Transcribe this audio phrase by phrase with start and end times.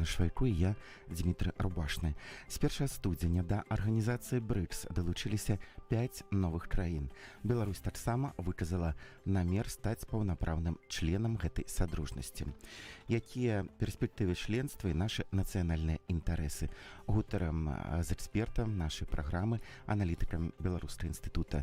[0.00, 0.74] Алена Швайко і я
[1.08, 2.14] Дмітрий Рубашны.
[2.48, 5.58] З першага студзеня да арганізацыі БрыкС далучыліся
[5.92, 7.10] 5 новых краін.
[7.44, 8.94] Беларусь таксама выказала
[9.26, 12.48] намер стаць паўнапраўным членам гэтай садружнасці.
[13.12, 16.72] Якія перспектывы членства і нашы нацыянальныя інтарэсы?
[17.04, 17.68] Гутарам
[18.00, 21.60] з экспертам нашай праграмы аналітыкам Беларускага інстытута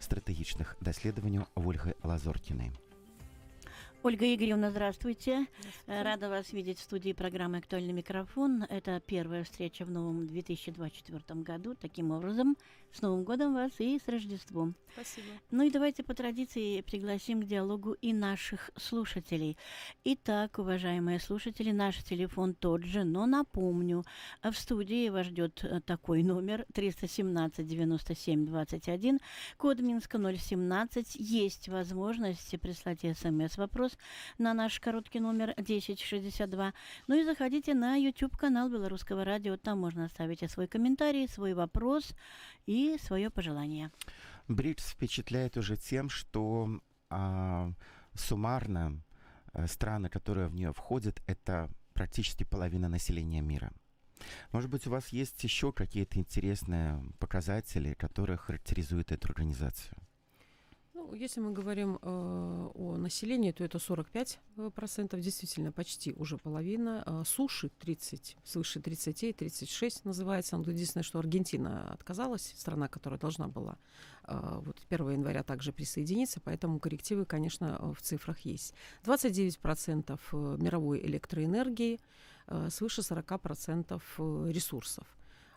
[0.00, 2.72] стратэгічных даследаванняў Ольгай Лазоркінай.
[4.04, 5.46] Ольга Игоревна, здравствуйте.
[5.60, 6.02] здравствуйте.
[6.02, 8.62] Рада вас видеть в студии программы «Актуальный микрофон».
[8.64, 11.74] Это первая встреча в новом 2024 году.
[11.74, 12.54] Таким образом,
[12.94, 14.76] с Новым годом вас и с Рождеством.
[14.92, 15.26] Спасибо.
[15.50, 19.56] Ну и давайте по традиции пригласим к диалогу и наших слушателей.
[20.04, 24.04] Итак, уважаемые слушатели, наш телефон тот же, но напомню,
[24.42, 29.18] в студии вас ждет э, такой номер 317 97 21,
[29.56, 31.16] код Минска 017.
[31.16, 33.93] Есть возможность прислать смс-вопрос
[34.38, 36.72] на наш короткий номер 1062.
[37.06, 39.56] Ну и заходите на YouTube-канал Белорусского радио.
[39.56, 42.14] Там можно оставить свой комментарий, свой вопрос
[42.66, 43.90] и свое пожелание.
[44.48, 47.70] БРИКС впечатляет уже тем, что а,
[48.14, 49.02] суммарно
[49.52, 53.72] а, страны, которые в нее входят, это практически половина населения мира.
[54.52, 59.96] Может быть, у вас есть еще какие-то интересные показатели, которые характеризуют эту организацию?
[61.06, 66.38] Ну, если мы говорим э, о населении, то это 45 э, процентов, действительно почти уже
[66.38, 67.02] половина.
[67.06, 70.56] Э, суши 30, свыше 30, 36 называется.
[70.56, 73.76] Но единственное, что Аргентина отказалась, страна, которая должна была
[74.26, 78.74] э, вот 1 января также присоединиться, поэтому коррективы, конечно, в цифрах есть.
[79.04, 82.00] 29 процентов э, мировой электроэнергии,
[82.46, 85.06] э, свыше 40 процентов э, ресурсов.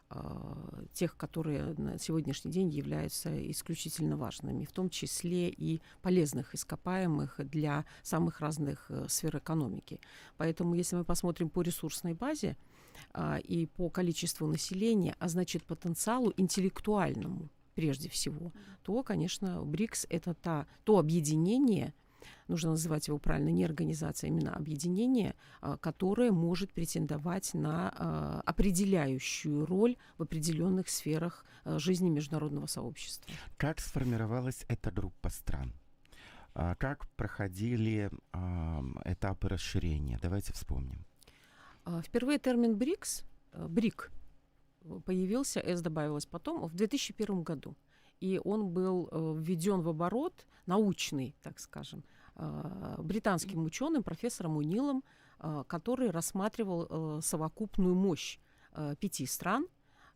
[0.09, 7.35] А, тех, которые на сегодняшний день являются исключительно важными, в том числе и полезных ископаемых
[7.39, 9.99] для самых разных э, сфер экономики.
[10.37, 12.55] Поэтому, если мы посмотрим по ресурсной базе
[13.13, 20.33] а, и по количеству населения, а значит потенциалу интеллектуальному прежде всего, то, конечно, БРИКС это
[20.33, 21.93] та, то объединение,
[22.47, 28.41] нужно называть его правильно, не организация, а именно объединение, а, которое может претендовать на а,
[28.45, 33.33] определяющую роль в определенных сферах а, жизни международного сообщества.
[33.57, 35.73] Как сформировалась эта группа стран?
[36.79, 38.09] Как проходили
[39.05, 40.17] этапы расширения?
[40.19, 41.05] Давайте вспомним.
[42.03, 44.11] Впервые термин БРИКС, БРИК,
[45.05, 47.75] появился, С добавилось потом, в 2001 году
[48.19, 52.03] и он был э, введен в оборот, научный, так скажем,
[52.97, 55.03] британским ученым, профессором Унилом,
[55.39, 58.39] э, который рассматривал совокупную мощь
[58.99, 59.67] пяти стран,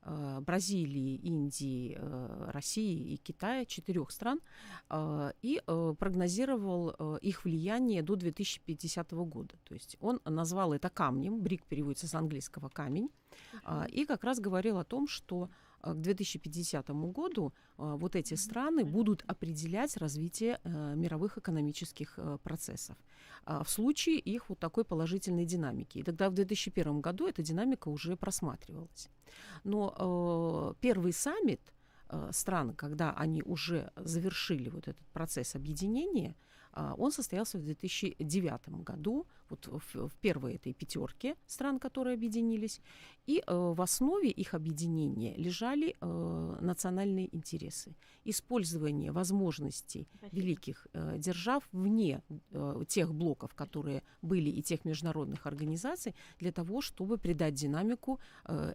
[0.04, 1.98] Бразилии, Индии,
[2.52, 4.40] России и Китая, четырех стран,
[5.42, 9.56] и прогнозировал их влияние до 2050 года.
[9.64, 13.10] То есть он назвал это камнем, брик переводится с английского камень,
[13.90, 15.50] и как раз говорил о том, что
[15.84, 22.96] к 2050 году а, вот эти страны будут определять развитие э, мировых экономических э, процессов
[23.46, 26.00] а, в случае их вот такой положительной динамики.
[26.00, 29.10] И тогда в 2001 году эта динамика уже просматривалась.
[29.64, 31.62] Но э, первый саммит
[32.32, 36.36] стран, когда они уже завершили вот этот процесс объединения,
[36.74, 42.82] он состоялся в 2009 году, вот в, в первой этой пятерке стран, которые объединились,
[43.28, 47.96] и э, в основе их объединения лежали э, национальные интересы,
[48.26, 50.42] использование возможностей Спасибо.
[50.42, 52.22] великих э, держав вне
[52.88, 58.20] тех блоков, которые были и тех международных организаций, для того, чтобы придать динамику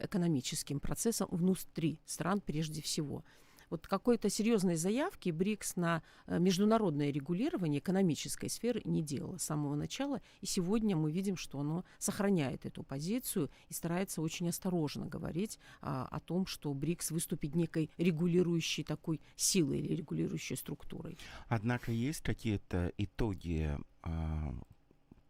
[0.01, 3.25] экономическим процессам внутри стран прежде всего
[3.71, 9.75] вот какой-то серьезной заявки БРИКС на э, международное регулирование экономической сферы не делала с самого
[9.75, 10.21] начала.
[10.41, 16.07] И сегодня мы видим, что оно сохраняет эту позицию и старается очень осторожно говорить а,
[16.11, 21.19] о том, что БРИКС выступит некой регулирующей такой силой или регулирующей структурой.
[21.49, 24.55] Однако есть какие-то итоги а,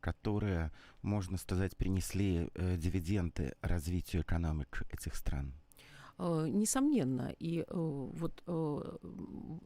[0.00, 0.70] которые,
[1.02, 5.52] можно сказать, принесли э, дивиденды развитию экономик этих стран?
[6.18, 7.34] Э, несомненно.
[7.38, 8.96] И э, вот э,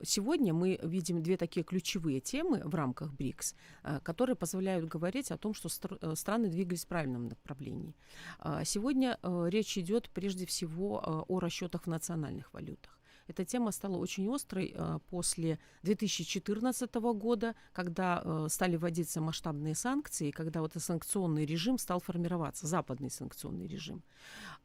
[0.02, 3.54] сегодня мы видим две такие ключевые темы в рамках БРИКС,
[4.02, 7.94] которые позволяют говорить о том, что страны двигались в правильном направлении.
[8.38, 12.99] А сегодня речь идет прежде всего о расчетах в национальных валютах.
[13.30, 20.32] Эта тема стала очень острой э, после 2014 года, когда э, стали вводиться масштабные санкции,
[20.32, 24.02] когда вот этот санкционный режим стал формироваться, западный санкционный режим.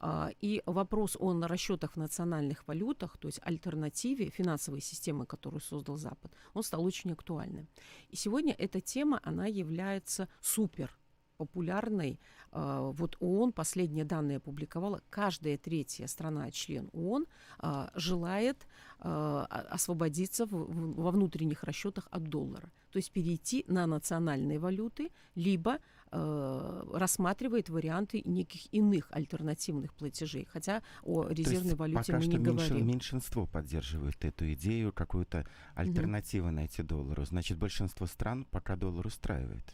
[0.00, 5.96] Э, и вопрос о расчетах в национальных валютах, то есть альтернативе финансовой системы, которую создал
[5.96, 7.68] Запад, он стал очень актуальным.
[8.08, 10.90] И сегодня эта тема, она является супер
[11.36, 12.18] популярной.
[12.52, 15.02] А, вот ООН последние данные опубликовала.
[15.10, 17.26] Каждая третья страна, член ООН,
[17.58, 18.66] а, желает
[18.98, 22.70] а, освободиться во внутренних расчетах от доллара.
[22.90, 25.78] То есть перейти на национальные валюты, либо
[26.12, 30.46] рассматривает варианты неких иных альтернативных платежей.
[30.50, 32.86] Хотя о резервной валюте пока мы что не меньше- говорим.
[32.86, 37.24] меньшинство поддерживает эту идею, какую-то альтернативу найти доллару.
[37.26, 39.64] Значит, большинство стран пока доллар устраивает.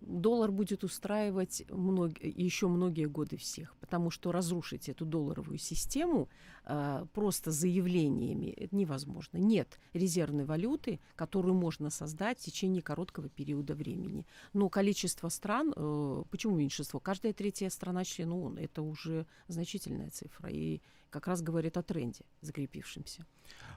[0.00, 6.28] Доллар будет устраивать мног- еще многие годы всех, потому что разрушить эту долларовую систему
[6.64, 9.38] а, просто заявлениями невозможно.
[9.38, 14.26] Нет резервной валюты, которую можно создать в течение короткого периода времени.
[14.52, 16.98] Но количество стран, э, почему меньшинство?
[17.00, 20.80] Каждая третья страна член ООН, это уже значительная цифра и
[21.16, 23.24] как раз говорит о тренде закрепившемся.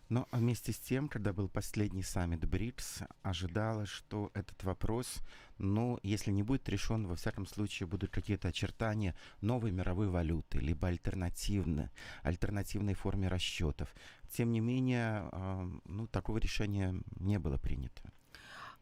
[0.10, 5.20] Но а вместе с тем, когда был последний саммит БРИКС, ожидалось, что этот вопрос,
[5.58, 10.90] ну, если не будет решен, во всяком случае будут какие-то очертания новой мировой валюты, либо
[10.90, 11.90] альтернативной,
[12.24, 13.96] альтернативной форме расчетов.
[14.30, 18.12] Тем не менее, а, ну, такого решения не было принято.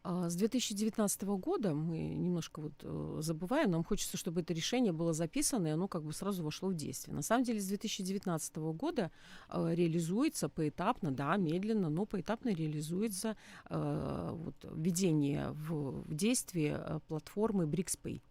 [0.09, 5.11] А, С 2019 года мы немножко вот э, забываем, нам хочется, чтобы это решение было
[5.11, 7.13] записано, и оно как бы сразу вошло в действие.
[7.13, 9.11] На самом деле с 2019 года
[9.49, 13.35] э, реализуется поэтапно, да, медленно, но поэтапно реализуется
[13.69, 18.21] э, вот, введение в, действие платформы BRICS-Pay.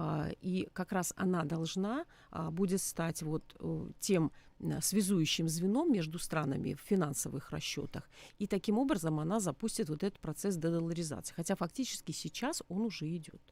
[0.00, 4.30] А, И как раз она должна а, будет стать вот э, тем
[4.60, 8.08] э, связующим звеном между странами в финансовых расчетах.
[8.38, 11.34] И таким образом она запустит вот этот процесс дедоларизации.
[11.34, 13.42] Хотя фактически сейчас он уже идет.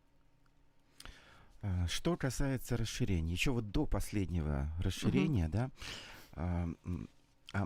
[1.63, 5.71] А, Что касается расширения, еще вот до последнего расширения, да,
[6.33, 7.09] а, м,
[7.55, 7.65] а,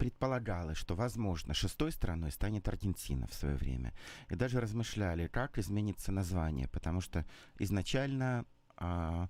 [0.00, 3.92] предполагалось, что, возможно, шестой страной станет Аргентина в свое время.
[4.30, 7.24] И даже размышляли, как изменится название, потому что
[7.58, 8.46] изначально
[8.78, 9.28] м,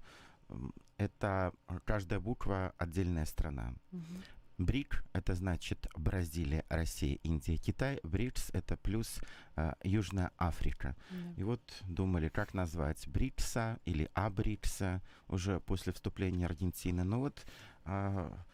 [0.97, 1.53] это
[1.85, 3.75] каждая буква отдельная страна.
[4.59, 7.99] БРИК— это значит Бразилия, Россия, Индия, Китай.
[8.03, 9.21] БРИКС— это плюс
[9.57, 10.95] а, Южная Африка.
[11.37, 17.05] И вот думали, как назвать БРИКСа или АБРИКСа уже после вступления Аргентины.
[17.05, 17.47] Но вот
[17.85, 18.50] а, э,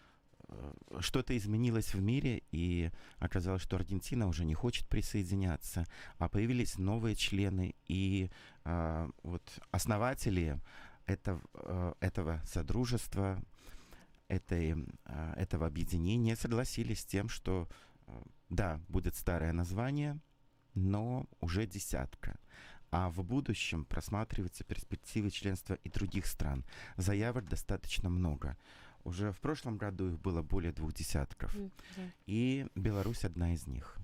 [1.00, 5.87] что-то изменилось в мире, и оказалось, что Аргентина уже не хочет присоединяться,
[6.19, 8.31] а появились новые члены, и
[8.64, 10.58] а, вот основатели
[11.06, 13.41] этого, э, этого содружества,
[14.29, 14.75] этой,
[15.05, 17.69] а, этого объединения согласились с тем, что
[18.06, 20.19] э, да, будет старое название,
[20.75, 22.38] но уже десятка.
[22.91, 26.64] А в будущем просматриваются перспективы членства и других стран.
[26.97, 28.56] Заявок достаточно много.
[29.06, 31.55] Уже в прошлом году их было более двух десятков.
[32.26, 33.97] И Беларусь одна из них.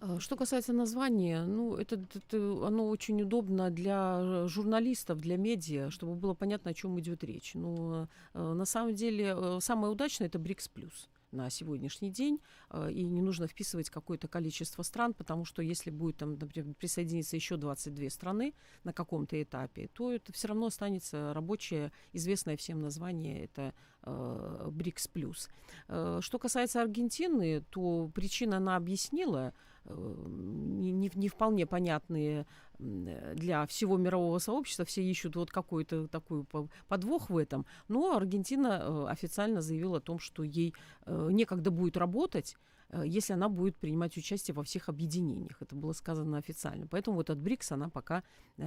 [0.00, 5.90] А, Что касается названия, ну, это, это- оно очень удобно для э, журналистов, для медиа,
[5.90, 7.54] чтобы было понятно, о чем идет речь.
[7.54, 12.40] Но э, на самом деле э, самое удачное это БРИКС плюс на сегодняшний день,
[12.70, 17.36] э, и не нужно вписывать какое-то количество стран, потому что если будет там, например, присоединиться
[17.36, 18.54] еще 22 страны
[18.84, 23.74] на каком-то этапе, то это все равно останется рабочее, известное всем название, это
[24.06, 25.48] БРИКС плюс.
[25.88, 29.52] Э, Что касается Аргентины, то причина она объяснила,
[29.84, 32.46] э, не, не- не вполне понятные
[32.78, 34.84] э, для всего мирового сообщества.
[34.84, 37.64] Все ищут вот какой-то такой по- подвох в этом.
[37.88, 40.74] Но Аргентина э, официально заявила о том, что ей
[41.06, 42.58] э, некогда будет работать, э,
[43.04, 45.60] если она будет принимать участие во всех объединениях.
[45.60, 46.86] Это было сказано официально.
[46.86, 48.22] Поэтому вот от БРИКС она пока
[48.56, 48.66] э,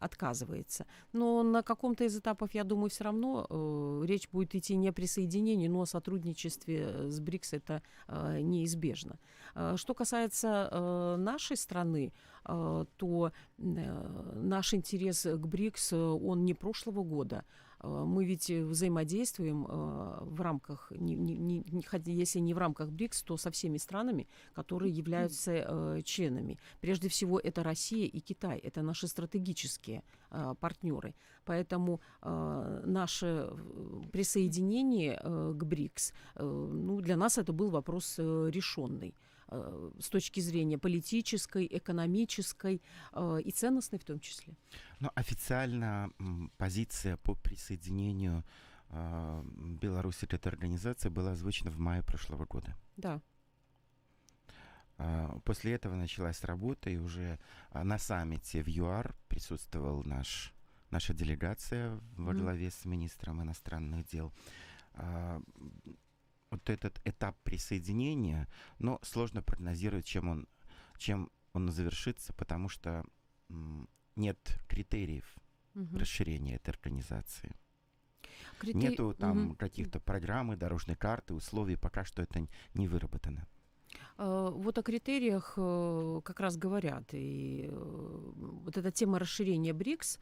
[0.00, 0.86] отказывается.
[1.12, 4.92] Но на каком-то из этапов, я думаю, все равно э, речь будет идти не о
[4.92, 9.18] присоединении, но о сотрудничестве э, с БРИКС это э, неизбежно.
[9.54, 12.12] Э, Что касается э, нашей страны,
[12.44, 17.44] э, то э, наш интерес к БРИКС, э, он не прошлого года.
[17.84, 21.64] Э, Мы ведь э, взаимодействуем э, в рамках, не- не- не-
[22.22, 26.58] если не в рамках БРИКС, то со всеми странами, которые являются членами.
[26.80, 28.58] Прежде всего, это Россия и Китай.
[28.58, 30.02] Это наши стратегические
[30.60, 31.14] партнеры.
[31.44, 33.50] Поэтому наше
[34.12, 35.18] присоединение
[35.54, 39.14] к БРИКС, ну, для нас это был вопрос решенный
[40.00, 42.82] с точки зрения политической, экономической
[43.12, 44.54] э, и ценностной в том числе.
[45.00, 46.10] Но официально
[46.56, 48.44] позиция по присоединению
[48.90, 49.44] а,
[49.82, 52.76] Беларуси к этой организации была озвучена в мае прошлого года.
[52.96, 53.20] Да.
[55.44, 57.40] После этого началась работа, и уже
[57.72, 60.54] на саммите в ЮАР присутствовал наш,
[60.90, 64.32] наша делегация во главе с министром иностранных дел.
[66.54, 68.46] Вот этот этап присоединения,
[68.78, 70.46] но сложно прогнозировать, чем он,
[70.98, 73.04] чем он завершится, потому что
[74.14, 75.34] нет критериев
[75.74, 75.96] Мгм.
[75.98, 77.50] расширения этой организации.
[78.60, 79.54] Критери- Нету там Мгм.
[79.56, 83.48] каких-то программы, дорожной карты, условий, пока что это не выработано.
[84.16, 87.12] Э, Вот о критериях э, как раз говорят.
[87.14, 88.32] И э,
[88.64, 90.20] вот эта тема расширения БРИКС,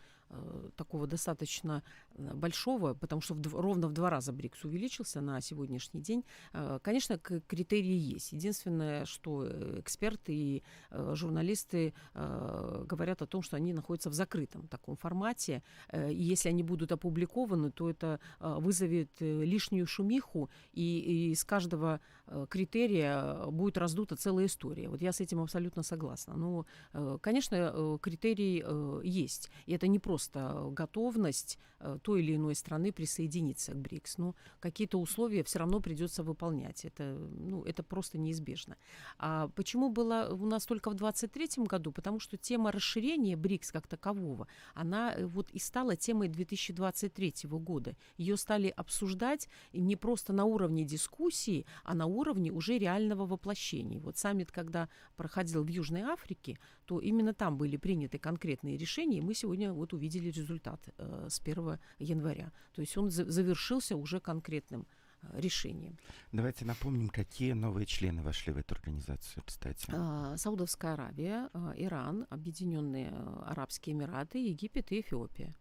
[0.76, 1.82] такого достаточно
[2.14, 6.78] э, большого, потому что в ровно в два раза БРИКС увеличился на сегодняшний день, э,
[6.82, 8.32] конечно, критерии есть.
[8.32, 14.14] Единственное, что э, эксперты и э, журналисты э, говорят о том, что они находятся в
[14.14, 15.62] закрытом таком формате.
[15.88, 21.44] Э, И если они будут опубликованы, то это э, вызовет э, лишнюю шумиху, и, из
[21.44, 24.88] каждого э, критерия э, будет раздута целая история.
[24.88, 26.36] Вот я с этим абсолютно согласна.
[26.36, 29.50] Но, э, конечно, э, критерий э, есть.
[29.66, 34.18] И это не просто готовность э, той или иной страны присоединиться к БРИКС.
[34.18, 36.84] Но какие-то условия все равно придется выполнять.
[36.84, 38.76] Это, ну, это просто неизбежно.
[39.18, 41.92] А почему было у нас только в 2023 году?
[41.92, 47.96] Потому что тема расширения БРИКС как такового, она э, вот и стала темой 2023 года.
[48.16, 54.00] Ее стали обсуждать не просто на уровне дискуссии, а на уровне уже реального воплощения.
[54.00, 56.58] Вот саммит, когда проходил в Южной Африке,
[56.92, 61.40] то именно там были приняты конкретные решения, и мы сегодня вот увидели результат э, с
[61.40, 62.52] 1 января.
[62.74, 64.86] То есть он за- завершился уже конкретным
[65.22, 65.96] э, решением.
[66.32, 69.86] Давайте напомним, какие новые члены вошли в эту организацию, кстати.
[69.88, 75.54] А, Саудовская Аравия, а, Иран, Объединенные э, Арабские Эмираты, Египет и Эфиопия.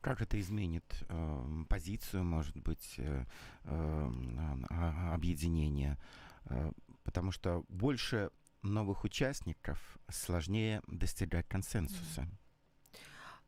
[0.00, 3.24] Как это изменит эм, позицию, может быть, э,
[3.64, 5.98] эм, а- объединения?
[6.44, 6.70] Э,
[7.04, 8.30] Потому что больше
[8.62, 12.28] новых участников сложнее достигать консенсуса.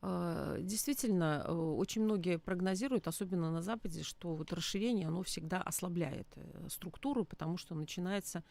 [0.03, 6.27] А, Действительно, э, очень многие прогнозируют, особенно на Западе, что вот расширение, оно всегда ослабляет
[6.37, 8.43] э, структуру, потому что начинается, э,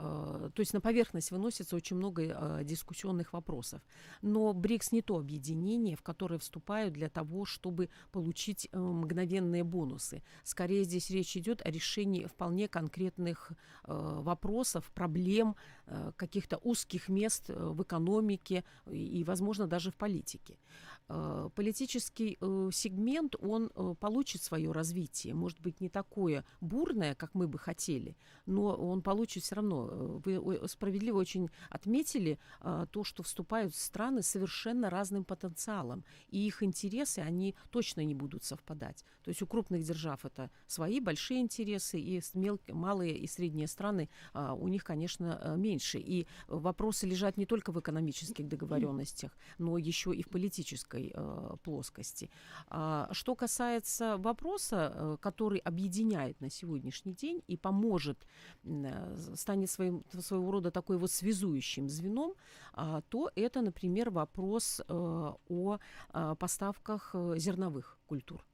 [0.00, 3.82] то есть на поверхность выносится очень много э, дискуссионных вопросов.
[4.22, 10.22] Но БРИКС не то объединение, в которое вступают для того, чтобы получить э, мгновенные бонусы.
[10.42, 17.50] Скорее здесь речь идет о решении вполне конкретных э, вопросов, проблем, э, каких-то узких мест
[17.50, 20.58] э, в экономике и, возможно, даже в политике.
[21.10, 25.34] Э, Политический э, сегмент, он э, получит свое развитие.
[25.34, 30.20] Может быть, не такое бурное, как мы бы хотели, но он получит все равно.
[30.24, 37.18] Вы справедливо очень отметили то, что вступают страны с совершенно разным потенциалом, и их интересы,
[37.18, 39.04] они точно не будут совпадать.
[39.24, 43.66] То есть у крупных держав это свои большие интересы, и с мел- малые и средние
[43.66, 45.98] страны у них, конечно, меньше.
[45.98, 52.30] И вопросы лежат не только в экономических договоренностях, но еще и в политической э, плоскости.
[52.68, 58.26] А, Что касается вопроса, э, который объединяет на сегодняшний день и поможет,
[58.64, 62.34] э, станет своим, своего рода такой вот связующим звеном,
[62.72, 65.78] а, то это, например, вопрос э, о
[66.12, 68.49] а, поставках э, зерновых культур.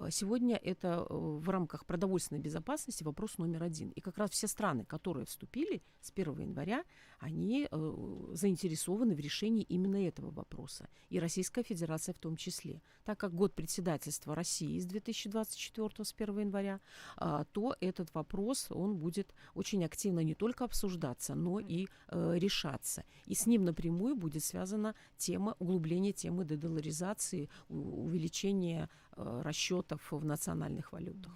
[0.00, 3.90] А Сегодня это э, в рамках продовольственной безопасности вопрос номер один.
[3.90, 6.84] И как раз все страны, которые вступили с 1 января,
[7.18, 10.88] они э, заинтересованы в решении именно этого вопроса.
[11.10, 12.80] И Российская Федерация в том числе.
[13.04, 16.80] Так как год председательства России с 2024 с 1 января,
[17.16, 23.04] а, то этот вопрос, он будет очень активно не только обсуждаться, но и э, решаться.
[23.26, 28.88] И с ним напрямую будет связана тема углубления темы дедоларизации, увеличения
[29.18, 31.32] расчетов в национальных валютах.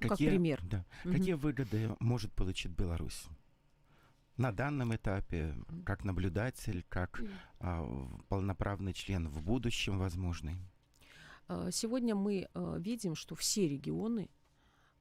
[0.00, 0.60] Ну, как пример.
[0.64, 1.14] да, Мгм.
[1.14, 3.24] какие выгоды может получить Беларусь?
[4.36, 7.22] На данном этапе, как наблюдатель, как
[7.58, 7.86] а,
[8.28, 10.56] полноправный член в будущем возможный.
[11.48, 14.28] Э, Сегодня мы э, видим, что все регионы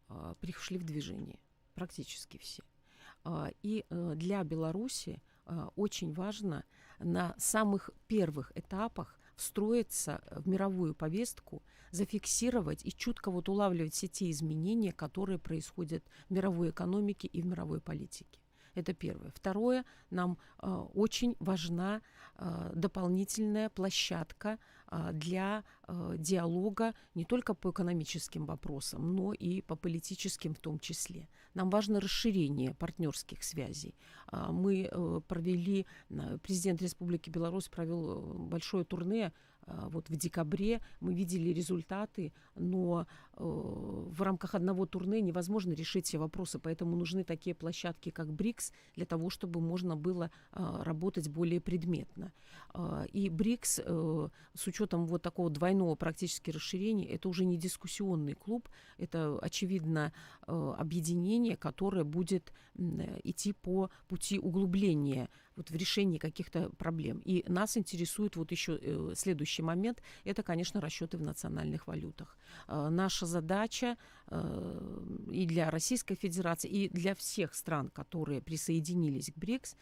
[0.09, 1.39] э, пришли в движение,
[1.73, 2.63] практически все.
[3.63, 6.63] И э, для Беларуси э, очень важно
[6.99, 14.29] на самых первых этапах встроиться в мировую повестку, зафиксировать и чутко вот улавливать все те
[14.31, 18.39] изменения, которые происходят в мировой экономике и в мировой политике.
[18.75, 19.31] Это первое.
[19.31, 22.01] Второе, нам э, очень важна
[22.37, 24.59] э, дополнительная площадка
[25.13, 31.27] для э, диалога не только по экономическим вопросам, но и по политическим в том числе.
[31.55, 33.95] Нам важно расширение партнерских связей.
[34.27, 35.85] А, Мы э, провели,
[36.41, 39.31] президент Республики Беларусь провел э, большое турне
[39.67, 46.17] А, вот в декабре мы видели результаты, но в рамках одного турне невозможно решить все
[46.17, 51.59] вопросы, поэтому нужны такие площадки, как БРИКС, для того, чтобы можно было а, работать более
[51.59, 52.31] предметно.
[52.73, 58.35] А, и БРИКС э, с учетом вот такого двойного практически расширения, это уже не дискуссионный
[58.35, 60.13] клуб, это, очевидно,
[60.47, 62.53] э, объединение, которое будет
[63.23, 67.21] идти по пути углубления вот в решении каких-то проблем.
[67.25, 72.37] И нас интересует вот еще э, следующий момент, это, конечно, расчеты в национальных валютах.
[72.67, 72.89] Э,
[73.25, 74.99] наша задача э,
[75.31, 79.75] и для Российской Федерации, и для всех стран, которые присоединились к БРИКС,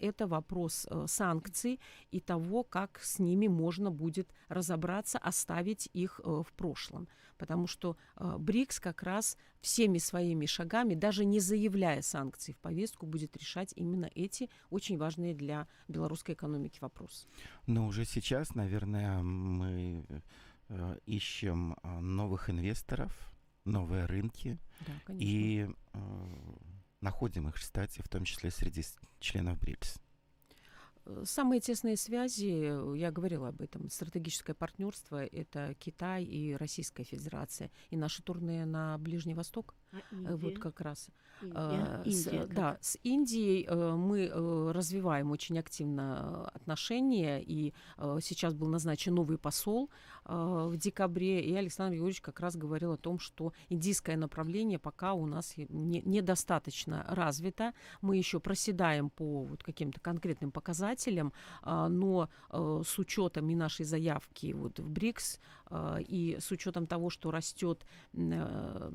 [0.00, 7.08] это вопрос санкций и того, как с ними можно будет разобраться, оставить их в прошлом
[7.36, 13.06] потому что э, БРИКС как раз всеми своими шагами, даже не заявляя санкций в повестку,
[13.06, 17.26] будет решать именно эти очень важные для белорусской экономики вопросы.
[17.66, 20.20] Но уже сейчас, наверное, мы э,
[21.06, 23.12] ищем э, новых инвесторов,
[23.64, 25.98] новые рынки да, и э,
[27.00, 28.82] находим их, кстати, в том числе среди
[29.20, 30.00] членов БРИКС.
[31.06, 37.04] Э, самые тесные связи, э, я говорила об этом, стратегическое партнерство– это Китай и Российская
[37.04, 37.70] Федерация.
[37.90, 41.08] И наши турне на Ближний Восток, а э, вот как раз.
[41.42, 42.02] Индия.
[42.04, 47.74] С, Индия да, с Индией мы развиваем очень активно отношения, и
[48.20, 49.90] сейчас был назначен новый посол
[50.24, 55.26] в декабре, и Александр Юрьевич как раз говорил о том, что индийское направление пока у
[55.26, 62.82] нас не, недостаточно развито, мы еще проседаем по вот каким-то конкретным показателям, а, но э,
[62.84, 65.65] с учетом и нашей заявки вот в БРИКС, а,
[66.08, 68.90] и с учетом того, что растет э,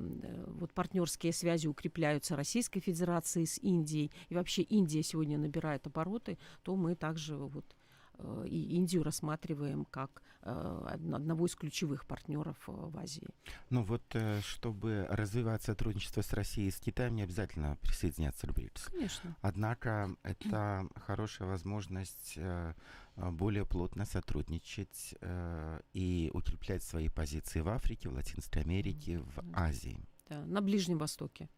[0.47, 6.75] вот партнерские связи укрепляются Российской Федерацией с Индией, и вообще Индия сегодня набирает обороты, то
[6.75, 7.65] мы также вот
[8.45, 13.27] и Индию рассматриваем как э, одного из ключевых партнеров э, в Азии.
[13.69, 14.03] Ну вот,
[14.43, 18.85] чтобы развивать сотрудничество с Россией и с Китаем, не обязательно присоединяться к БРИКС.
[18.85, 19.35] Конечно.
[19.41, 22.37] Однако это хорошая возможность
[23.15, 25.15] более плотно сотрудничать
[25.93, 29.99] и укреплять свои позиции в Африке, в Латинской Америке, в Азии.
[30.29, 31.49] Да, на Ближнем Востоке.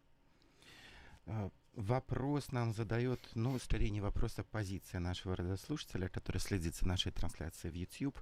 [1.76, 7.10] Вопрос нам задает, ну, скорее не вопрос, а позиция нашего радиослушателя, который следит за нашей
[7.10, 8.16] трансляцией в YouTube.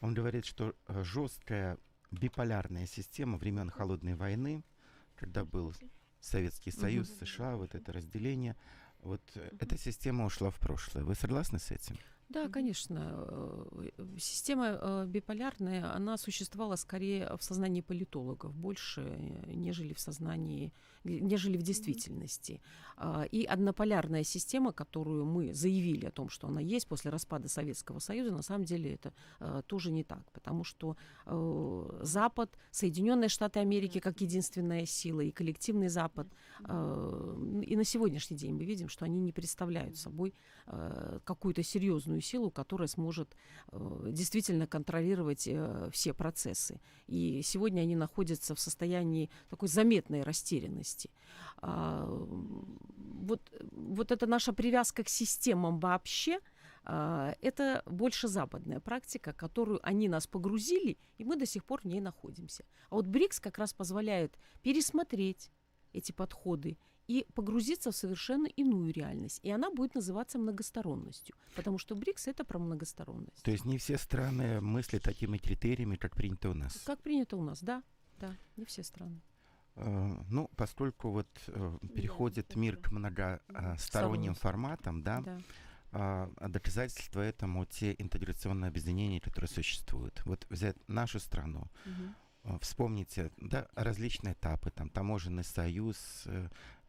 [0.00, 1.78] Он говорит, что э, жесткая
[2.10, 4.64] биполярная система времен Холодной войны,
[5.14, 5.72] когда был
[6.20, 8.56] Советский Союз, США, вот это разделение,
[9.02, 11.04] вот э, эта система ушла в прошлое.
[11.04, 11.96] Вы согласны с этим?
[12.28, 13.24] Да, конечно.
[13.28, 13.88] Э,
[14.18, 19.00] система биполярная, она существовала скорее в сознании политологов больше,
[19.46, 20.72] нежели в сознании
[21.06, 22.60] нежели в действительности.
[22.96, 27.98] А, и однополярная система, которую мы заявили о том, что она есть после распада Советского
[27.98, 33.60] Союза, на самом деле это а, тоже не так, потому что э, Запад, Соединенные Штаты
[33.60, 36.26] Америки как единственная сила и коллективный Запад,
[36.64, 40.34] а, и на сегодняшний день мы видим, что они не представляют собой
[41.24, 43.36] какую-то серьезную силу, которая сможет
[43.70, 46.80] э, действительно контролировать э, все процессы.
[47.06, 51.10] И сегодня они находятся в состоянии такой заметной растерянности ценности.
[51.58, 53.40] А, вот,
[53.72, 56.40] вот эта наша привязка к системам вообще,
[56.84, 61.86] а, это больше западная практика, которую они нас погрузили, и мы до сих пор в
[61.86, 62.64] ней находимся.
[62.90, 65.50] А вот БРИКС как раз позволяет пересмотреть
[65.92, 66.76] эти подходы
[67.08, 69.40] и погрузиться в совершенно иную реальность.
[69.44, 73.42] И она будет называться многосторонностью, потому что БРИКС это про многосторонность.
[73.42, 76.82] То есть не все страны мыслят такими критериями, как принято у нас.
[76.84, 77.82] Как принято у нас, да.
[78.18, 79.20] Да, не все страны.
[79.76, 85.38] Э, ну, поскольку вот э, переходит мир к многосторонним форматам, да, да.
[85.92, 90.20] А, доказательства этому те интеграционные объединения, которые существуют.
[90.26, 92.58] Вот взять нашу страну, угу.
[92.60, 96.26] вспомните, да, различные этапы, там, таможенный союз,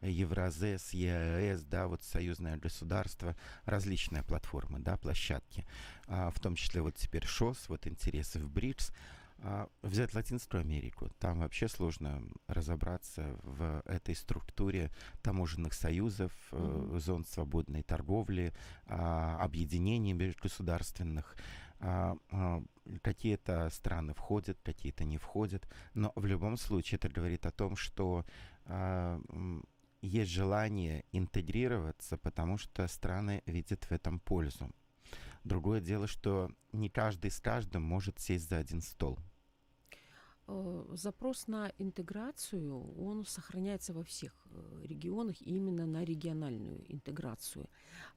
[0.00, 5.66] Евразес, ЕАЭС, да, вот союзное государство, различные платформы, да, площадки,
[6.06, 8.94] а, в том числе вот теперь ШОС, вот интересы в БРИКС, а
[9.82, 14.90] взять Латинскую Америку, там вообще сложно разобраться в этой структуре
[15.22, 16.98] таможенных союзов, mm-hmm.
[16.98, 18.52] зон свободной торговли,
[18.86, 21.36] а, объединений межгосударственных.
[21.80, 22.62] А, а,
[23.02, 28.24] какие-то страны входят, какие-то не входят, но в любом случае это говорит о том, что
[28.64, 29.20] а,
[30.02, 34.70] есть желание интегрироваться, потому что страны видят в этом пользу.
[35.44, 39.18] Другое дело, что не каждый с каждым может сесть за один стол.
[40.48, 47.68] Э, Запрос на интеграцию, он сохраняется во всех э, регионах именно на региональную интеграцию.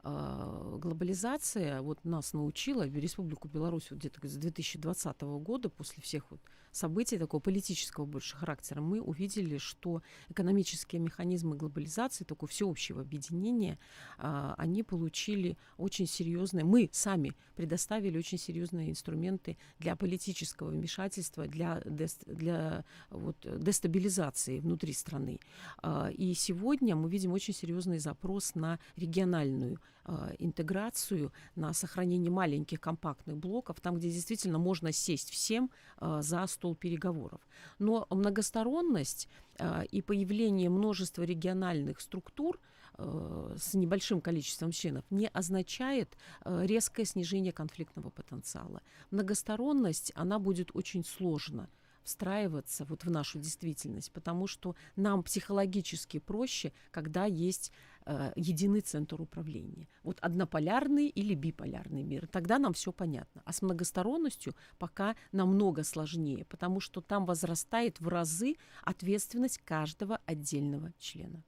[0.03, 6.39] А, Глобализация вот нас научила, Республику Беларусь вот где-то с 2020 года, после всех вот
[6.71, 13.77] событий такого политического больше характера, мы увидели, что экономические механизмы глобализации, такого всеобщего объединения,
[14.17, 21.81] а, они получили очень серьезные, мы сами предоставили очень серьезные инструменты для политического вмешательства, для,
[22.25, 25.39] для вот, дестабилизации внутри страны.
[25.81, 32.79] А, И сегодня мы видим очень серьезный запрос на региональную а, интеграцию, на сохранение маленьких
[32.79, 37.41] компактных блоков, там, где действительно можно сесть всем за стол переговоров.
[37.79, 42.59] Но многосторонность а, и появление множества региональных структур
[42.97, 48.81] э, с небольшим количеством членов не означает э, резкое снижение конфликтного потенциала.
[49.11, 51.69] Многосторонность, она будет очень сложно
[52.03, 57.71] встраиваться вот в нашу действительность, потому что нам психологически проще, когда есть
[58.05, 59.87] э, единый центр управления.
[60.03, 62.27] Вот однополярный или биполярный мир.
[62.27, 63.41] Тогда нам все понятно.
[63.45, 70.91] А с многосторонностью пока намного сложнее, потому что там возрастает в разы ответственность каждого отдельного
[70.99, 71.43] члена.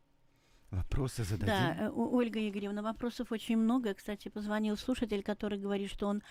[0.74, 1.46] Вопросы зададим?
[1.46, 3.94] Да, э, Ольга Игоревна, вопросов очень много.
[3.94, 6.24] Кстати, позвонил слушатель, который говорит, что он,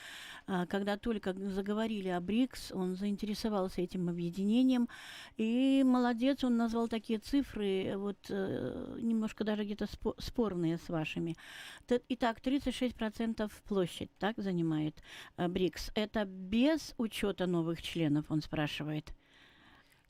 [0.48, 4.88] а, когда только заговорили о БРИКС, он заинтересовался этим объединением.
[5.36, 10.88] И молодец, он назвал такие цифры, э, вот э, немножко даже где-то спо- спорные с
[10.88, 11.36] вашими.
[12.08, 15.00] Итак, 36% площадь так занимает
[15.36, 15.92] БРИКС.
[15.94, 19.12] Это без учета новых членов, он спрашивает.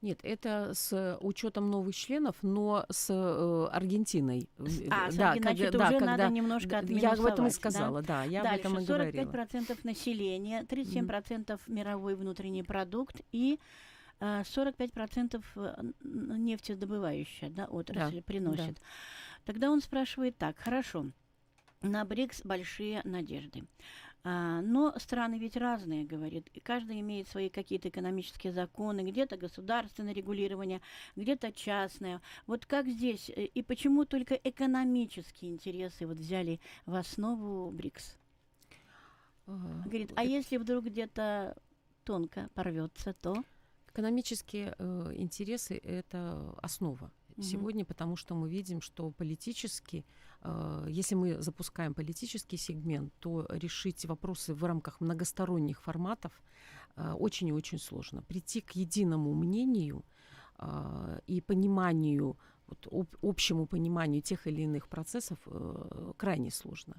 [0.03, 4.49] Нет, это с учетом новых членов, но с э, Аргентиной.
[4.59, 6.99] Э, А, с да, Арген- когда- да, уже когда- надо немножко да, Я об этом
[6.99, 7.51] и отминусовать, да?
[7.51, 9.23] сказала, да, я Дальше, об этом и говорила.
[9.23, 13.61] 45% населения, 37% мировой внутренний продукт и
[14.19, 18.81] а, 45% э, н- нефтедобывающая да, отрасль Да, приносит.
[19.45, 21.07] Тогда он спрашивает так, хорошо,
[21.81, 23.65] на БРИКС большие надежды.
[24.25, 26.49] А, но страны ведь разные, говорит.
[26.55, 30.81] И каждый имеет свои какие-то экономические законы, где-то государственное регулирование,
[31.17, 32.21] где-то частное.
[32.47, 38.17] Вот как здесь э, и почему только экономические интересы вот взяли в основу БРИКС?
[39.47, 41.57] А, Говорит, а если вдруг где-то
[42.05, 43.43] тонко порвется, то
[43.93, 47.43] Экономические э, интересы– это основа Мгм.
[47.43, 50.03] сегодня, потому что мы видим, что политически, э,
[50.89, 56.33] если мы запускаем политический сегмент, то решить вопросы в рамках многосторонних форматов
[56.97, 58.23] э, очень и очень сложно.
[58.23, 60.05] Прийти к единому мнению
[60.59, 66.95] э, и пониманию, вот, об- общему пониманию тех или иных процессов э, крайне сложно.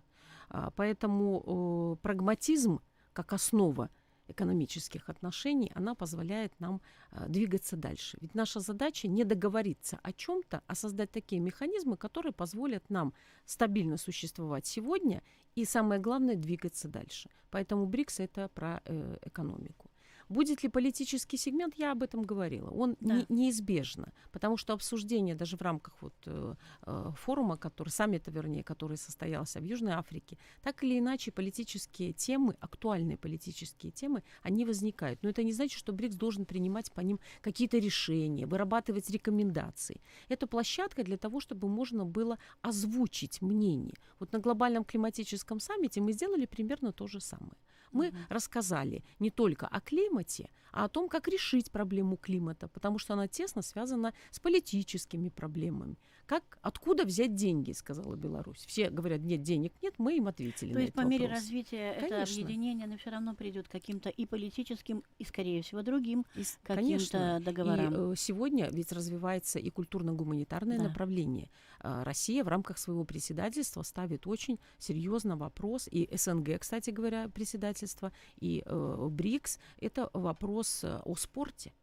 [0.49, 2.79] А, Поэтому э, прагматизм
[3.13, 3.89] как основа
[4.27, 6.81] экономических отношений, она позволяет нам
[7.11, 8.17] а, двигаться дальше.
[8.21, 13.13] Ведь наша задача не договориться о чем-то, а создать такие механизмы, которые позволят нам
[13.45, 15.21] стабильно существовать сегодня
[15.55, 17.29] и, самое главное, двигаться дальше.
[17.49, 19.89] Поэтому БРИКС это про э, экономику.
[20.33, 22.69] Будет ли политический сегмент, я об этом говорила.
[22.69, 23.15] Он Да.
[23.15, 26.55] не- неизбежно, потому что обсуждение даже в рамках вот, э,
[26.87, 32.55] э, форума, который, саммита, вернее, который состоялся в Южной Африке, так или иначе политические темы,
[32.59, 35.23] актуальные политические темы, они возникают.
[35.23, 40.01] Но это не значит, что БРИКС должен принимать по ним какие-то решения, вырабатывать рекомендации.
[40.29, 43.95] Это площадка для того, чтобы можно было озвучить мнение.
[44.19, 47.53] Вот на глобальном климатическом саммите мы сделали примерно то же самое.
[47.93, 48.27] Мы Мгм.
[48.29, 53.27] рассказали не только о климате, а о том, как решить проблему климата, потому что она
[53.27, 55.97] тесно связана с политическими проблемами.
[56.25, 58.65] Как, откуда взять деньги, сказала Беларусь.
[58.65, 61.27] Все говорят, нет, денег нет, мы им ответили То есть по этот мере вопрос.
[61.27, 62.23] развития это Конечно.
[62.23, 67.39] объединение, оно все равно придет к каким-то и политическим, и, скорее всего, другим И каким-то
[67.61, 67.93] И договорам.
[67.93, 70.83] э, сегодня ведь развивается и культурно-гуманитарное Да.
[70.83, 71.49] направление.
[71.83, 78.13] А, Россия в рамках своего председательства ставит очень серьезно вопрос, и СНГ, кстати говоря, председательство,
[78.39, 81.73] и э, БРИКС, это вопрос э, о спорте.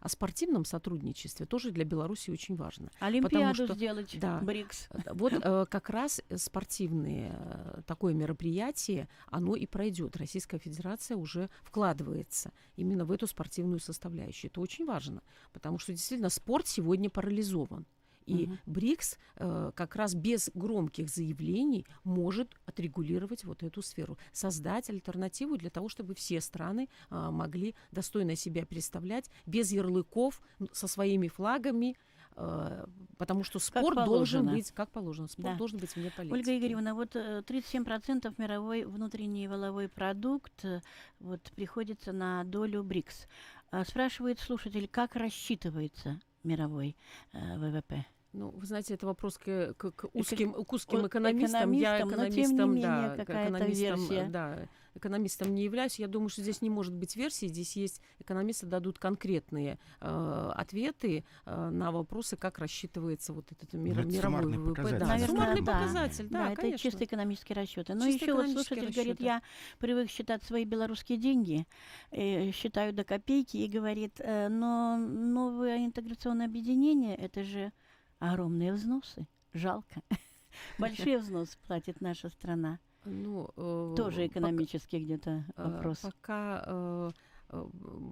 [0.00, 2.90] О спортивном сотрудничестве тоже для Беларуси очень важно.
[3.00, 4.40] Олимпиаду что- сделать, да.
[4.40, 4.88] БРИКС.
[4.90, 10.16] Э, Вот э, как раз спортивные э, такое мероприятие, оно и пройдет.
[10.18, 14.50] Российская Федерация уже вкладывается именно в эту спортивную составляющую.
[14.50, 15.22] Это очень важно,
[15.54, 17.86] потому что действительно спорт сегодня парализован.
[18.26, 18.58] И Мгм.
[18.66, 25.70] БРИКС э, как раз без громких заявлений может отрегулировать вот эту сферу, создать альтернативу для
[25.70, 30.40] того, чтобы все страны а, могли достойно себя представлять без ярлыков,
[30.72, 31.96] со своими флагами,
[32.36, 32.84] э,
[33.16, 35.58] потому что спорт должен быть как положено, спорт Да.
[35.58, 36.34] должен быть вне политики.
[36.34, 40.80] Ольга Игоревна, вот э, 37% мировой внутренний валовой продукт э,
[41.20, 43.26] вот, приходится на долю БРИКС.
[43.70, 46.96] А, Спрашивает слушатель, как рассчитывается мировой
[47.32, 48.04] э, ВВП?
[48.36, 51.72] Ну, вы знаете, это вопрос к, к- к узким, к узким экономистам.
[51.72, 55.98] Я экономистам, не экономистом, менее да, экономистом, да, экономистом не являюсь.
[55.98, 57.46] Я думаю, что здесь не может быть версии.
[57.46, 64.00] Здесь есть экономисты дадут конкретные э, ответы э, на вопросы, как рассчитывается вот этот мир,
[64.00, 64.68] это мировой ВВП.
[64.68, 64.98] показатель.
[64.98, 65.72] Да, Наверное, суммарный да.
[65.72, 66.78] показатель, да, это конечно.
[66.78, 67.94] чисто экономические расчеты.
[67.94, 69.24] Но Чисто еще вот слушатель говорит, расчеты.
[69.24, 69.42] я
[69.78, 71.66] привык считать свои белорусские деньги,
[72.10, 77.72] э, считаю до копейки и говорит, э, но новое интеграционное объединение, это же
[78.18, 79.26] огромные взносы.
[79.52, 80.02] Жалко.
[80.78, 82.78] Большие взносы платит наша страна.
[83.04, 85.98] Ну, э, Тоже экономический где-то Э, вопрос.
[86.00, 87.10] Пока, э,
[87.50, 87.66] э,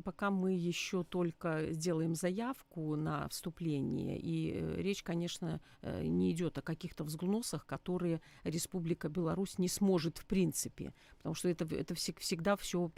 [0.05, 6.63] пока мы еще только сделаем заявку на вступление, и э, речь, конечно, не идет о
[6.63, 12.55] каких-то взглоносах, которые Республика Беларусь не сможет в принципе, потому что это, это всег- всегда
[12.57, 12.89] все,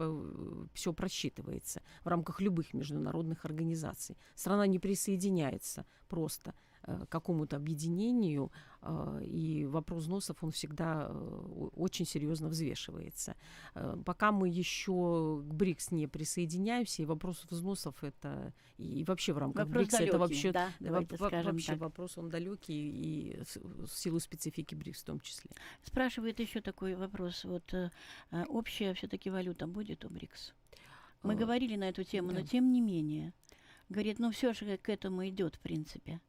[0.75, 4.19] все просчитывается в рамках любых международных организаций.
[4.35, 6.53] Страна не присоединяется просто
[7.09, 8.51] какому-то объединению,
[8.83, 13.37] э, и вопрос взносов, он всегда э, очень серьезно взвешивается.
[13.75, 19.39] Э, Пока мы еще к БРИКС не присоединяемся, и вопрос взносов это и, вообще в
[19.39, 21.81] рамках Вопрос БРИКСа это далекий, вообще да, вообще так.
[21.81, 25.51] вопрос он далекий и в, силу специфики БРИКС в том числе.
[25.83, 27.45] Спрашивает еще такой вопрос.
[27.45, 27.91] Вот э,
[28.31, 30.55] э, общая все-таки валюта будет у БРИКС?
[31.23, 32.47] Мы Э, говорили на эту тему, но да.
[32.47, 33.33] тем не менее.
[33.89, 36.21] Говорит, ну все же к этому идет, в принципе.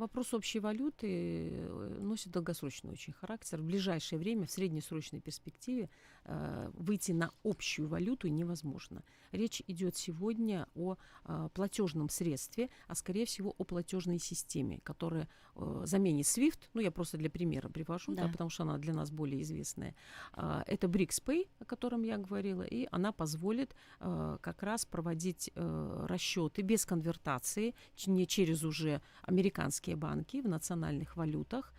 [0.00, 3.60] Вопрос общей валюты э, носит долгосрочный очень характер.
[3.60, 5.90] В ближайшее время, в среднесрочной перспективе,
[6.24, 9.02] выйти на общую валюту невозможно.
[9.32, 15.82] Речь идет сегодня о э, платежном средстве, а скорее всего о платежной системе, которая э,
[15.84, 16.58] заменит SWIFT.
[16.74, 18.24] Ну, я просто для примера привожу, да.
[18.24, 18.28] Да.
[18.32, 19.94] потому что она для нас более известная.
[20.34, 26.62] Это BRICS о котором я говорила, и она позволит э, как раз проводить э, расчеты
[26.62, 27.74] без конвертации,
[28.06, 31.72] не через уже американские банки в национальных валютах.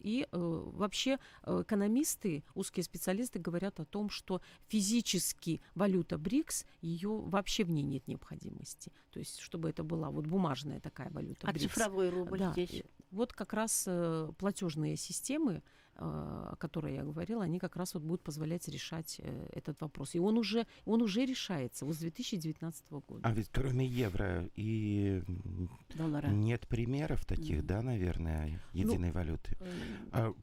[0.00, 0.38] И э,
[0.72, 7.70] вообще э, экономисты, узкие специалисты говорят о том, что физически валюта БРИКС, ее вообще в
[7.70, 8.92] ней нет необходимости.
[9.10, 11.74] То есть, чтобы это была вот бумажная такая валюта А БРИКС.
[11.74, 12.70] цифровой рубль Да, здесь?
[12.72, 15.62] и Вот как раз э, платежные системы,
[15.96, 20.14] э, о которой я говорила, они как раз вот будут позволять решать э, этот вопрос.
[20.14, 23.20] И он уже, он уже решается вот с 2019 года.
[23.22, 25.22] А ведь кроме евро и
[25.94, 26.28] Доллара.
[26.28, 27.66] нет примеров таких, Мгм.
[27.66, 29.56] да, наверное, единой валюты.
[29.60, 29.68] Э,
[30.12, 30.34] А,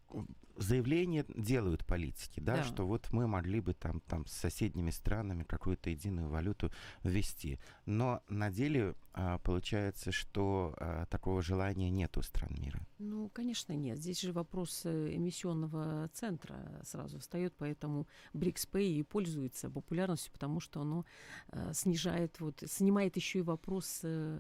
[0.58, 2.64] м, Заявления делают политики, да, Да.
[2.64, 6.72] что вот мы могли бы там, там с соседними странами какую-то единую валюту
[7.04, 7.60] ввести.
[7.86, 12.80] Но на деле а, получается, что а, такого желания нет у стран мира.
[13.00, 13.98] Ну, конечно, нет.
[13.98, 20.82] Здесь же вопрос э, эмиссионного центра сразу встает, поэтому Pay и пользуется популярностью, потому что
[20.82, 21.06] оно
[21.52, 24.40] э, снижает, вот, снимает еще и вопрос э,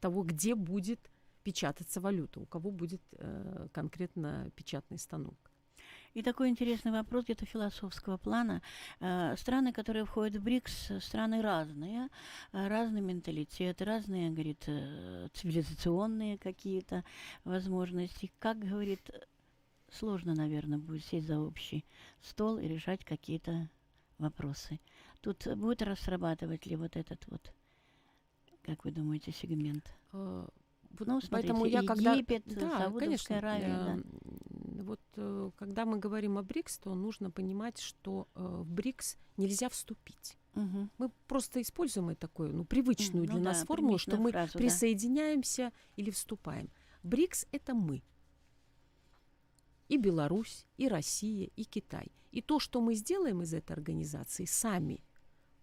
[0.00, 1.10] того, где будет
[1.44, 5.36] печататься валюта, у кого будет э, конкретно печатный станок.
[6.14, 8.62] И такой интересный вопрос где-то философского плана.
[9.00, 12.08] Э, Страны, которые входят в БРИКС, страны разные,
[12.52, 17.04] э, разный менталитет, разные, говорит, э, цивилизационные какие-то
[17.42, 18.30] возможности.
[18.38, 19.10] Как, говорит,
[19.90, 21.84] сложно, наверное, будет сесть за общий
[22.20, 23.68] стол и решать какие-то
[24.18, 24.78] вопросы.
[25.20, 27.52] Тут будет расрабатывать ли вот этот вот,
[28.62, 29.84] как вы думаете, сегмент?
[31.00, 33.96] Э, Ну, поэтому смотрите, я когда Египет, да, Саудовская конечно, Аравия, да.
[33.98, 39.16] э, вот э, когда мы говорим о БРИКС, то нужно понимать, что э, в БРИКС
[39.36, 40.38] нельзя вступить.
[40.54, 40.90] Мгм.
[40.98, 44.58] Мы просто используем такую, ну, привычную Ну для да, нас формулу, что мы фразу, да.
[44.58, 46.70] присоединяемся или вступаем.
[47.02, 48.02] БРИКС это мы.
[49.88, 52.12] И Беларусь, и Россия, и Китай.
[52.30, 55.04] И то, что мы сделаем из этой организации сами,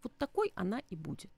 [0.04, 1.32] вот такой она и будет.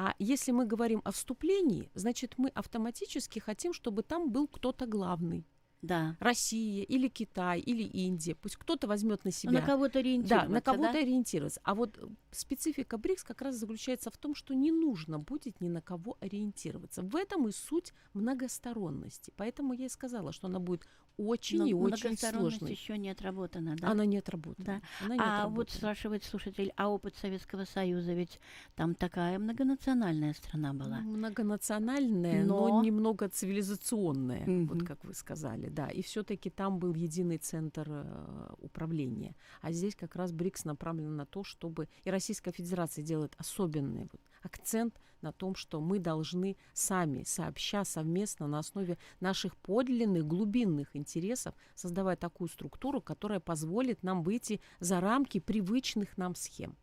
[0.00, 5.44] А если мы говорим о вступлении, значит, мы автоматически хотим, чтобы там был кто-то главный.
[5.82, 6.16] Да.
[6.20, 8.36] Россия или Китай или Индия.
[8.36, 9.50] Пусть кто-то возьмет на себя.
[9.50, 10.98] На кого-то ориентироваться, Да, на кого-то да?
[11.00, 11.60] ориентироваться.
[11.64, 11.98] А вот
[12.30, 17.02] специфика БРИКС как раз заключается в том, что не нужно будет ни на кого ориентироваться.
[17.02, 19.32] В этом и суть многосторонности.
[19.36, 20.86] Поэтому я и сказала, что она будет
[21.18, 22.70] очень Но и очень сложной.
[22.70, 23.90] еще не отработана, да?
[23.90, 24.64] Она не отработана.
[24.66, 24.80] Да.
[25.04, 25.76] Она не а вот отработана.
[25.76, 28.40] спрашивает слушатель, а опыт Советского Союза, ведь
[28.76, 31.00] там такая многонациональная страна была.
[31.00, 32.68] Ну, Многонациональная, но...
[32.68, 34.86] Но- немного цивилизационная, вот Мгм.
[34.86, 35.88] как вы сказали, да.
[35.88, 39.34] И все-таки там был единый центр э, управления.
[39.60, 44.20] А здесь как раз БРИКС направлен на то, чтобы и Российская Федерация делает особенный вот
[44.42, 51.54] акцент на том, что мы должны сами, сообща, совместно на основе наших подлинных, глубинных интересов
[51.74, 56.76] создавать такую структуру, которая позволит нам выйти за рамки привычных нам схем.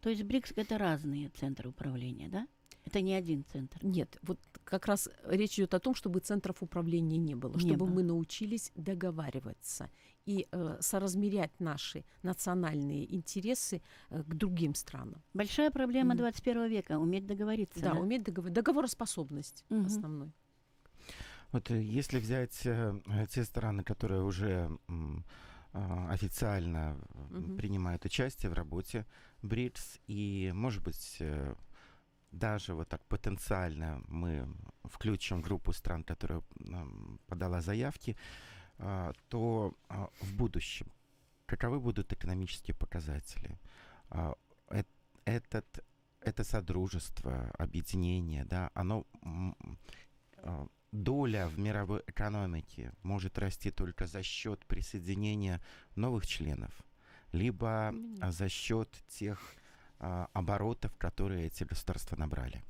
[0.00, 2.46] То есть БРИКС— это разные центры управления, да?
[2.84, 3.78] Это не один центр.
[3.82, 7.86] Нет, вот как раз речь идет о том, чтобы центров управления не было, Не чтобы
[7.86, 7.94] было.
[7.94, 9.90] мы научились договариваться
[10.26, 15.22] и э, соразмерять наши национальные интересы э, к другим странам.
[15.34, 16.18] Большая проблема Мгм.
[16.18, 17.80] 21 века— уметь договориться.
[17.80, 18.00] Да, да?
[18.00, 18.50] уметь договор...
[18.50, 19.86] договороспособность Мгм.
[19.86, 20.32] основной.
[21.52, 24.70] Вот э, если взять э, э, те страны, которые уже
[25.76, 26.96] а, официально
[27.30, 27.56] Мгм.
[27.56, 29.04] принимают участие в работе
[29.42, 31.54] БРИКС, и, может быть, э,
[32.30, 34.46] даже вот так потенциально мы
[34.84, 36.42] включим группу стран, которая
[37.26, 38.16] подала заявки,
[39.28, 40.86] то а, в будущем
[41.46, 43.58] каковы будут экономические показатели?
[44.10, 44.34] А,
[45.24, 45.84] Этот,
[46.20, 49.06] это содружество, объединение, да, оно
[50.38, 55.60] а, доля в мировой экономике может расти только за счет присоединения
[55.96, 56.70] новых членов,
[57.32, 59.40] либо а, за счет тех
[59.98, 62.62] а, оборотов, которые эти государства набрали.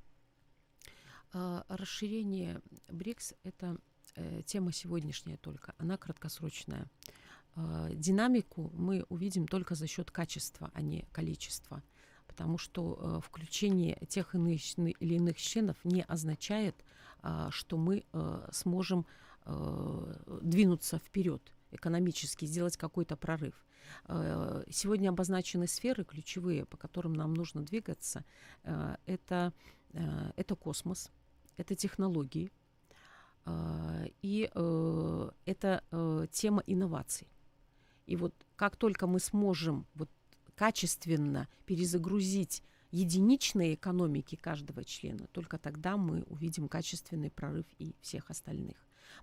[1.32, 3.76] А, Расширение БРИКС– это
[4.46, 6.88] тема сегодняшняя только, она краткосрочная.
[7.56, 11.82] А, Динамику мы увидим только за счет качества, а не количества,
[12.26, 16.74] потому что э, включение тех или иных членов не означает,
[17.50, 19.06] что мы э, сможем
[19.46, 23.54] э, двинуться вперед экономически, сделать какой-то прорыв.
[24.06, 28.24] Э, Сегодня обозначены сферы ключевые, по которым нам нужно двигаться.
[28.64, 29.52] Э, Это,
[29.92, 31.10] э, это космос,
[31.56, 32.63] это технологии, э,
[34.22, 37.28] и э, это э, тема инноваций.
[38.06, 40.10] И вот как только мы сможем вот
[40.54, 48.76] качественно перезагрузить единичные экономики каждого члена, только тогда мы увидим качественный прорыв и всех остальных.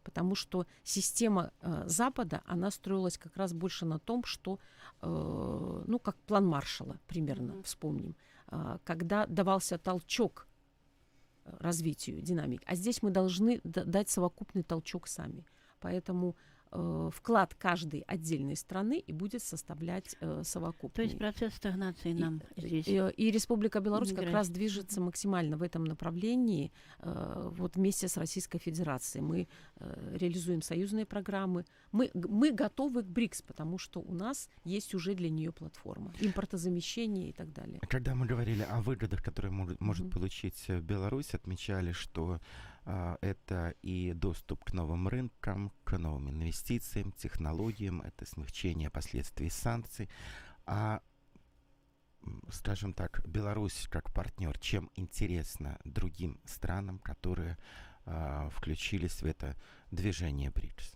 [0.04, 4.60] Потому что система э, Запада, она строилась как раз больше на том, что,
[5.02, 7.64] э, ну, как план Маршала, примерно, Мгм.
[7.64, 8.16] вспомним,
[8.48, 10.51] а, когда давался толчок э,
[11.60, 12.64] развитию динамики.
[12.66, 15.46] А здесь мы должны дать совокупный толчок сами.
[15.80, 21.06] Поэтому э, вклад каждой отдельной страны и будет составлять э, То совокупный.
[21.06, 22.88] есть процесс стагнации И- нам здесь.
[22.88, 26.72] И, и Республика Беларусь как раз движется максимально в этом направлении.
[27.00, 29.48] э, вот вместе с Российской Федерацией мы
[29.80, 31.66] э, реализуем союзные программы.
[31.92, 36.14] Мы, мы готовы к БРИКС, потому что у нас есть уже для нее платформа.
[36.22, 37.80] Импортозамещение и так далее.
[37.90, 40.12] Когда мы говорили о выгодах, которые может, может Мгм.
[40.14, 42.40] получить э, Беларусь, отмечали, что
[42.86, 50.10] это и доступ к новым рынкам, к новым инвестициям, технологиям, это смягчение последствий санкций.
[50.66, 51.02] А,
[52.50, 57.58] скажем так, Беларусь как партнер, чем интересна другим странам, которые
[58.06, 59.56] а, включились в это
[59.92, 60.96] движение БРИКС?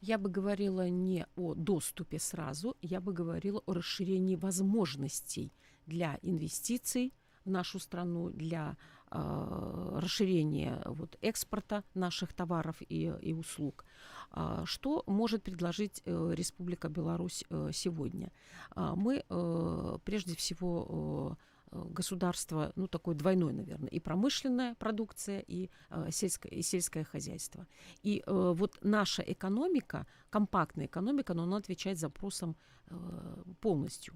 [0.00, 5.52] Я бы говорила не о доступе сразу, я бы говорила о расширении возможностей
[5.86, 8.76] для инвестиций в нашу страну, для
[9.14, 13.84] э, расширения вот, экспорта наших товаров и, и услуг.
[14.30, 18.32] А, что может предложить э, Республика Беларусь э, сегодня?
[18.70, 21.36] А, мы э, прежде всего
[21.74, 27.66] государство, ну такое двойное, наверное, и промышленная продукция, и, э, сельское, и сельское хозяйство.
[28.02, 34.14] И э, вот наша экономика, компактная экономика, но она отвечает запросам э, полностью.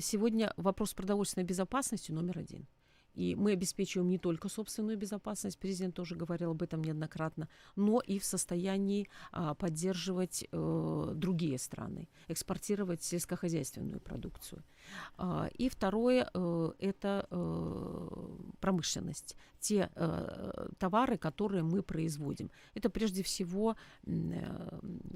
[0.00, 2.66] Сегодня вопрос продовольственной безопасности номер один.
[3.18, 8.20] И мы обеспечиваем не только собственную безопасность, президент тоже говорил об этом неоднократно, но и
[8.20, 14.62] в состоянии а, поддерживать э, другие страны, экспортировать сельскохозяйственную продукцию.
[15.16, 18.08] А, и второе э, это э,
[18.60, 22.50] промышленность, те э, товары, которые мы производим.
[22.74, 23.74] Это прежде всего
[24.06, 24.10] э,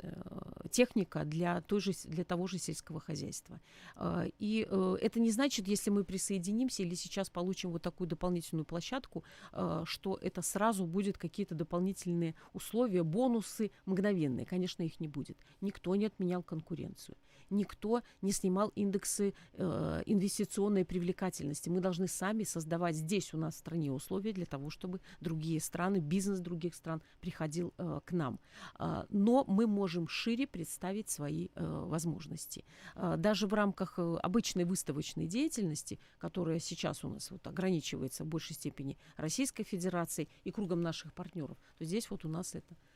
[0.03, 3.61] э, техника для, той же, для того же сельского хозяйства.
[3.95, 8.65] А, И э, это не значит, если мы присоединимся или сейчас получим вот такую дополнительную
[8.65, 14.47] площадку, э, что это сразу будет какие-то дополнительные условия, бонусы мгновенные.
[14.47, 15.37] Конечно, их не будет.
[15.61, 17.17] Никто не отменял конкуренцию.
[17.53, 21.69] Никто не снимал индексы э, инвестиционной привлекательности.
[21.69, 25.99] Мы должны сами создавать здесь у нас в стране условия для того, чтобы другие страны,
[25.99, 28.41] бизнес других стран приходил э, к нам.
[28.75, 32.65] А, но мы можем шире представить свои э, возможности.
[32.95, 38.29] А, Даже в рамках э, обычной выставочной деятельности, которая сейчас у нас вот ограничивается в
[38.29, 42.92] большей степени Российской Федерацией и кругом наших партнеров, то здесь вот у нас это э,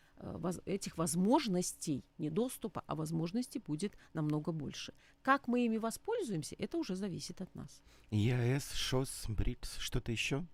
[0.64, 4.92] этих возможностей, не доступа, а возможностей будет намного больше.
[5.22, 7.82] Как мы ими воспользуемся, это уже зависит от нас.
[8.10, 10.44] ЕАЭС, ШОС, БРИКС, что-то еще?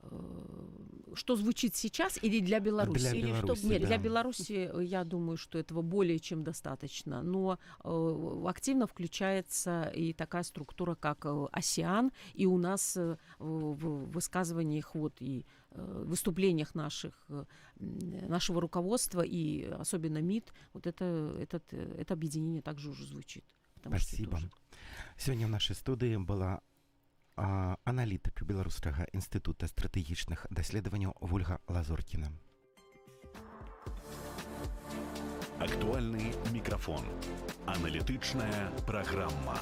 [0.00, 2.98] Э, что звучит сейчас, или для Беларуси?
[2.98, 3.86] Для Или Беларуси, чтоб- Нет, да.
[3.86, 7.22] для Беларуси, э, я думаю, что этого более чем достаточно.
[7.22, 14.10] Но э, активно включается и такая структура, как э, ОСИАН, и у нас э, в
[14.10, 17.45] высказываниях вот и э, выступлениях наших, э,
[17.79, 21.05] м, нашего руководства и особенно МИД, вот это,
[21.39, 23.43] этот, э, это объединение также уже звучит.
[23.75, 24.31] Потому что Спасибо.
[24.31, 24.49] тоже-
[25.17, 26.59] Сёння ў нашай студыі была
[27.41, 32.31] а, аналітык беларускага інстытута стратэгічных даследаванняў Вольга Лазоркіна.
[35.59, 37.05] Актуальный микрофон.
[37.65, 39.61] Аналитичная программа.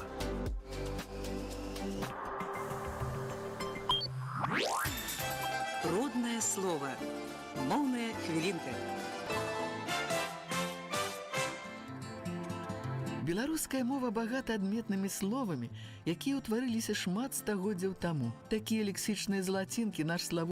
[5.84, 6.88] Родное слово.
[7.68, 8.72] Моўная хвілінка.
[13.28, 15.68] Беларуская мова багата адметнымі словамі,
[16.08, 18.32] якія ўтварыліся шмат стагоддзяў таму.
[18.48, 20.46] Такія лексічныя залацінкі наш славу